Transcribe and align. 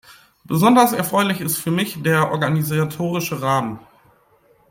Besonders 0.45 0.93
erfreulich 0.93 1.41
ist 1.41 1.57
für 1.59 1.69
mich 1.69 2.01
der 2.01 2.31
organisatorische 2.31 3.43
Rahmen. 3.43 3.77